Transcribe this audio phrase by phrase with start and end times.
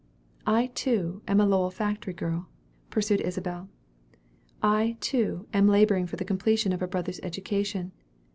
[0.47, 2.49] "I, too, am a Lowell factory girl,"
[2.89, 3.69] pursued Isabel.
[4.63, 7.91] "I, too, am laboring for the completion of a brother's education.